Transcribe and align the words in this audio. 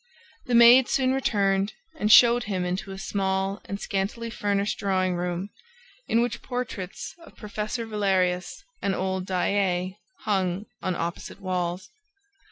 The 0.47 0.55
maid 0.55 0.87
soon 0.89 1.13
returned 1.13 1.73
and 1.95 2.11
showed 2.11 2.45
him 2.45 2.65
into 2.65 2.89
a 2.89 2.97
small 2.97 3.61
and 3.65 3.79
scantily 3.79 4.31
furnished 4.31 4.79
drawing 4.79 5.13
room, 5.13 5.51
in 6.07 6.23
which 6.23 6.41
portraits 6.41 7.13
of 7.23 7.35
Professor 7.35 7.85
Valerius 7.85 8.63
and 8.81 8.95
old 8.95 9.27
Daae 9.27 9.99
hung 10.21 10.65
on 10.81 10.95
opposite 10.95 11.39
walls. 11.39 11.91